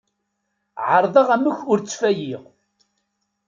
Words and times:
Ԑerḍeɣ 0.91 1.27
amek 1.35 1.59
ur 1.71 1.77
ttfayiɣ. 1.79 2.43